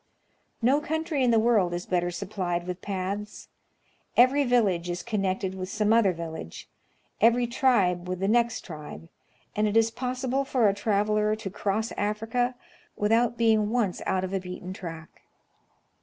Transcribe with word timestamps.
No 0.63 0.79
country 0.81 1.23
in 1.23 1.29
the 1.29 1.37
world 1.37 1.75
is 1.75 1.85
better 1.85 2.09
supplied 2.09 2.65
with 2.65 2.81
paths. 2.81 3.49
Every 4.17 4.43
village 4.43 4.89
is 4.89 5.03
connected 5.03 5.53
with 5.53 5.69
some 5.69 5.93
other 5.93 6.11
village, 6.11 6.67
everj'^ 7.21 7.51
tribe 7.51 8.07
with 8.09 8.19
the 8.19 8.27
next 8.27 8.61
tribe, 8.61 9.09
and 9.55 9.67
it 9.67 9.77
is 9.77 9.91
possible 9.91 10.43
for 10.43 10.67
a 10.67 10.73
traveler 10.73 11.35
to 11.35 11.49
cross 11.51 11.91
Africa 11.97 12.55
without 12.97 13.37
being 13.37 13.69
once 13.69 14.01
out 14.07 14.23
of 14.23 14.33
a 14.33 14.39
beaten 14.39 14.73
track." 14.73 15.21